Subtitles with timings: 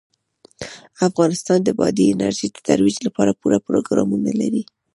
[1.07, 4.63] افغانستان د بادي انرژي د ترویج لپاره پوره پروګرامونه لري.